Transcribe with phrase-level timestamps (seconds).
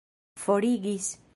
[0.37, 1.19] forigis